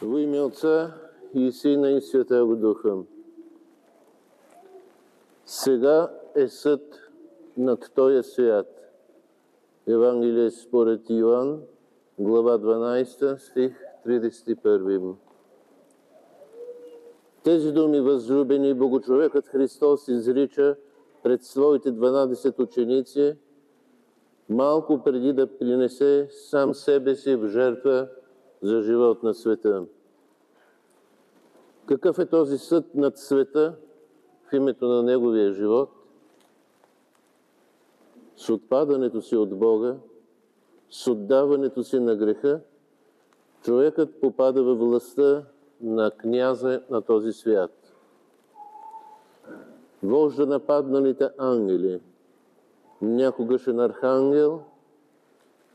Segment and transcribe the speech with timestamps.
[0.00, 0.94] Во име Отца
[1.34, 3.02] и Сина и Святого Духа.
[5.44, 6.80] Сега е съд
[7.56, 8.66] над този свят.
[9.86, 11.62] Евангелие според Йоан,
[12.18, 13.76] глава 12, стих
[14.06, 15.14] 31.
[17.44, 20.76] Тези думи, възлюбени Богочовекът Христос изрича
[21.22, 23.36] пред своите 12 ученици,
[24.48, 28.08] малко преди да принесе сам себе си в жертва
[28.62, 29.84] за живот на света.
[31.86, 33.74] Какъв е този съд над света
[34.50, 35.90] в името на неговия живот?
[38.36, 39.96] С отпадането си от Бога,
[40.90, 42.60] с отдаването си на греха,
[43.62, 45.44] човекът попада във властта
[45.80, 47.94] на княза на този свят.
[50.02, 52.00] Вожда на падналите ангели,
[53.02, 54.62] някогашен архангел,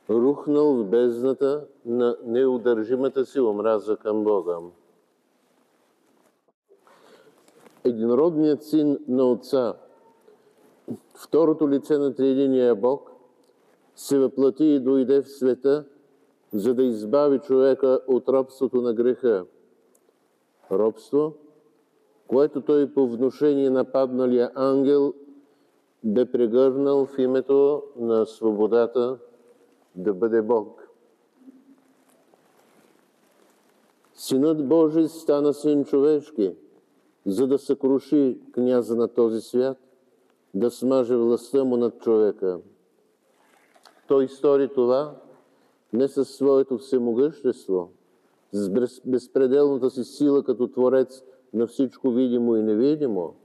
[0.10, 4.58] рухнал в бездната на неудържимата си омраза към Бога.
[7.84, 9.74] Единородният син на Отца,
[11.16, 13.12] второто лице на Триединия Бог,
[13.96, 15.86] се въплати и дойде в света,
[16.54, 19.46] за да избави човека от робството на греха.
[20.72, 21.34] Робство,
[22.28, 25.14] което той по внушение на падналия ангел
[26.04, 29.18] бе прегърнал в името на свободата
[29.96, 30.88] да бъде Бог.
[34.14, 36.56] Синът Божий стана син човешки,
[37.26, 39.78] за да съкруши княза на този свят,
[40.54, 42.60] да смаже властта му над човека.
[44.08, 45.16] Той стори това
[45.94, 47.90] не със своето всемогъщество,
[48.52, 48.70] с
[49.06, 53.36] безпределната си сила като творец на всичко видимо и невидимо,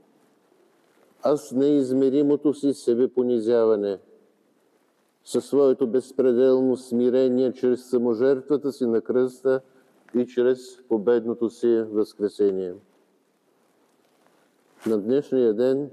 [1.21, 3.99] а с неизмеримото си себепонизяване–
[5.25, 9.61] със своето безпределно смирение чрез саможертвата си на кръста
[10.15, 12.73] и чрез победното си възкресение.
[14.87, 15.89] На днешния ден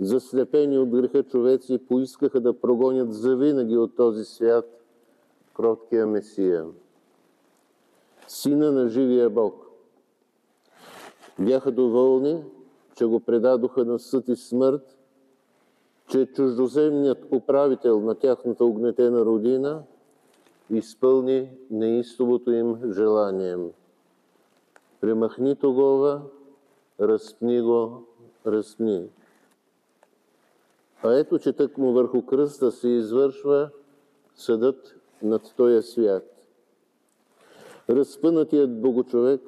[0.00, 4.84] заслепени от греха човеци поискаха да прогонят завинаги от този свят
[5.54, 6.66] кроткия Месия,
[8.28, 9.66] сина на живия Бог.
[11.38, 12.44] Бяха доволни,
[12.96, 14.98] че го предадоха на съд и смърт
[16.12, 19.82] че чуждоземният управител на тяхната огнетена родина
[20.70, 23.56] изпълни неистовото им желание.
[25.00, 26.22] Премахни тогова,
[27.00, 28.06] разпни го,
[28.46, 29.08] разпни.
[31.02, 33.70] А ето, че тък му върху кръста се извършва
[34.36, 36.44] съдът над този свят.
[37.90, 39.40] Разпънатият Богочовек,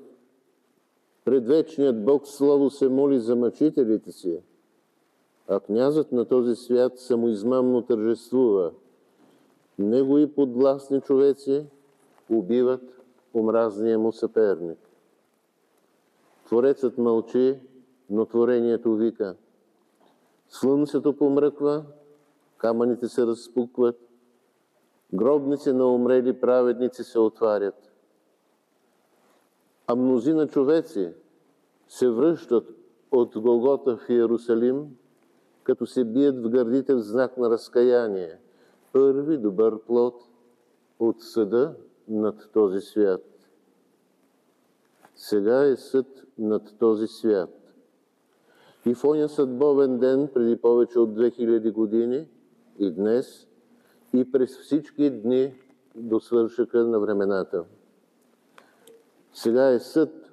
[1.24, 4.38] предвечният Бог Слово се моли за мъчителите си–
[5.48, 8.70] а князът на този свят самоизмамно тържествува.
[9.78, 11.66] Него и подгласни човеци
[12.30, 13.02] убиват
[13.34, 14.78] омразния му съперник.
[16.46, 17.58] Творецът мълчи,
[18.10, 19.36] но творението вика.
[20.48, 21.84] Слънцето помръква,
[22.58, 23.96] камъните се разпукват,
[25.14, 27.92] гробници на умрели праведници се отварят.
[29.86, 31.12] А мнозина човеци
[31.88, 32.66] се връщат
[33.10, 34.96] от Голгота в Иерусалим
[35.64, 38.38] като се бият в гърдите в знак на разкаяние.
[38.92, 40.22] Първи добър плод
[40.98, 41.74] от съда
[42.08, 43.24] над този свят.
[45.14, 46.06] Сега е съд
[46.38, 47.50] над този свят.
[48.86, 52.26] И в оня съдбовен ден, преди повече от 2000 години,
[52.78, 53.46] и днес,
[54.14, 55.54] и през всички дни
[55.94, 57.64] до свършъка на времената.
[59.32, 60.32] Сега е съд,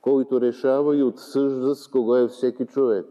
[0.00, 3.06] който решава и отсъжда с кого е всеки човек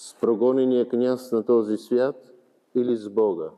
[0.00, 2.32] с прогонения княз на този свят
[2.74, 3.50] или с Бога.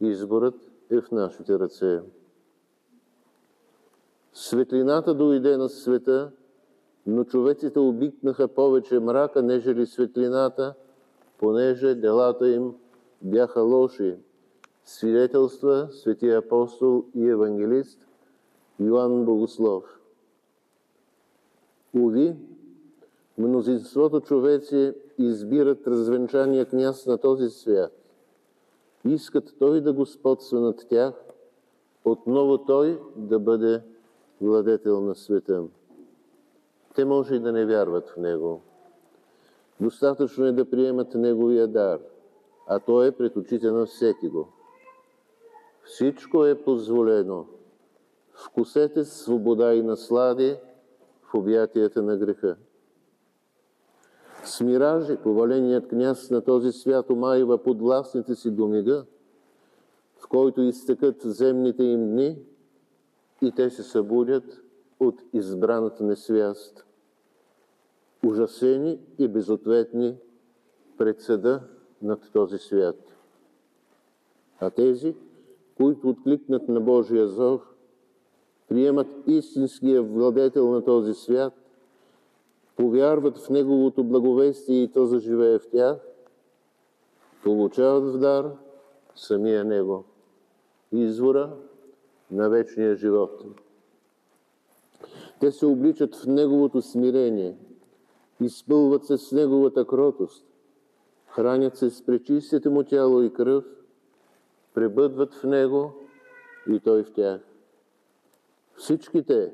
[0.00, 0.54] Изборът
[0.90, 2.00] е в нашите ръце.
[4.32, 6.30] Светлината дойде на света,
[7.06, 10.74] но човеците обикнаха повече мрака, нежели светлината,
[11.38, 12.74] понеже делата им
[13.22, 14.16] бяха лоши.
[14.84, 18.06] Свидетелства светия апостол и евангелист
[18.80, 20.00] Йоанн Богослов.
[21.94, 22.36] Уви,
[23.38, 24.94] мнозинството човеци
[25.26, 27.92] избират развенчания княз на този свят.
[29.04, 31.14] Искат той да господства над тях,
[32.04, 33.82] отново той да бъде
[34.40, 35.64] владетел на света.
[36.94, 38.62] Те може и да не вярват в него.
[39.80, 42.00] Достатъчно е да приемат неговия дар,
[42.66, 44.48] а той е пред очите на всеки го.
[45.84, 47.46] Всичко е позволено.
[48.32, 50.56] Вкусете свобода и наслади
[51.22, 52.56] в обятията на греха.
[54.50, 59.04] С миражи поваленият княз на този свят омаива подвластните си до мига,
[60.18, 62.38] в който изтекат земните им дни
[63.42, 64.62] и те се събудят
[65.00, 66.84] от избраната несвяст,
[68.26, 70.16] ужасени и безответни
[70.98, 71.60] пред съда
[72.02, 73.16] над този свят.
[74.60, 75.14] А тези,
[75.76, 77.74] които откликнат на Божия зов,
[78.68, 81.59] приемат истинския владетел на този свят,
[82.80, 85.96] повярват в Неговото благовестие и то заживее в тях,
[87.44, 88.50] получават в дар
[89.14, 90.04] самия Него,
[90.92, 91.56] извора
[92.30, 93.44] на вечния живот.
[95.40, 97.56] Те се обличат в Неговото смирение,
[98.40, 100.46] изпълват се с Неговата кротост,
[101.26, 103.64] хранят се с пречистите му тяло и кръв,
[104.74, 105.92] пребъдват в Него
[106.70, 107.40] и Той в тях.
[108.76, 109.52] Всички те,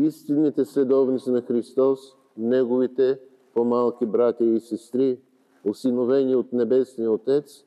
[0.00, 2.00] истинните следовници на Христос,
[2.36, 3.18] Неговите
[3.54, 5.18] по-малки братя и сестри,
[5.64, 7.64] осиновени от Небесния Отец,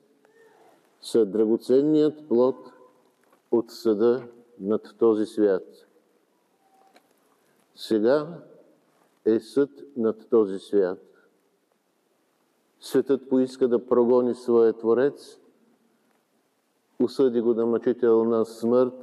[1.00, 2.56] са драгоценният плод
[3.50, 4.22] от съда
[4.60, 5.64] над този свят.
[7.74, 8.26] Сега
[9.24, 10.98] е съд над този свят.
[12.80, 15.38] Светът поиска да прогони своя Творец,
[17.02, 18.94] осъди го на мъчителна смърт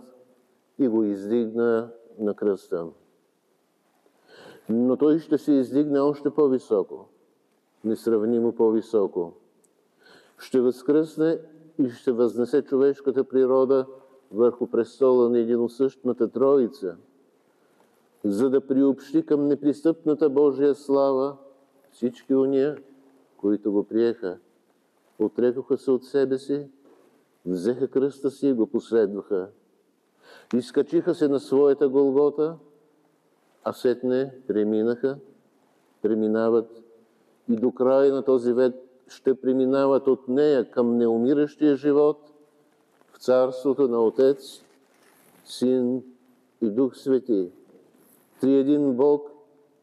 [0.80, 1.90] и го издигна
[2.20, 2.86] на кръста.
[4.70, 7.08] Но той ще се издигне още по-високо,
[7.84, 9.34] несравнимо по-високо.
[10.38, 11.40] Ще възкръсне
[11.80, 13.86] и ще възнесе човешката природа
[14.32, 16.98] върху престола на единосъщната Троица,
[18.24, 21.38] за да приобщи към непристъпната Божия слава
[21.92, 22.78] всички уния,
[23.38, 24.38] които го приеха.
[25.20, 26.68] Отрекоха се от себе си,
[27.46, 29.50] взеха кръста си и го последваха.
[30.54, 32.56] Изкачиха се на своята Голгота,
[33.66, 35.18] а сетне преминаха,
[36.02, 36.84] преминават
[37.50, 38.76] и до края на този век
[39.08, 42.18] ще преминават от нея към неумиращия живот
[43.14, 44.62] в царството на Отец,
[45.46, 46.04] Син
[46.62, 47.50] и Дух Свети.
[48.42, 49.32] Триедин Бог,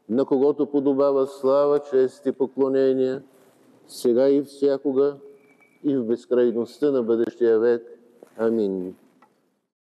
[0.08, 3.22] на когото подобава слава, чест и поклонения,
[3.88, 5.16] сега и всякога,
[5.84, 7.82] и в безкрайността на бъдещия век.
[8.36, 8.94] Амин.